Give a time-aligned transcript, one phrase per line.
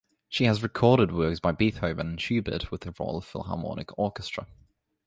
[0.27, 4.47] She has recorded works by Beethoven and Schubert with the Royal Philharmonic Orchestra.